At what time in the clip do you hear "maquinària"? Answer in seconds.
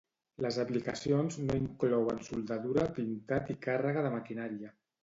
4.19-4.79